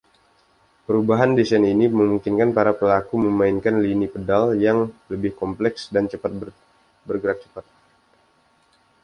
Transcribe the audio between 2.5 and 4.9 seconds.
para pelaku memainkan lini pedal yang